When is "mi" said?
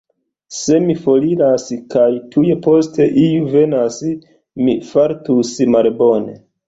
0.85-0.93, 4.67-4.75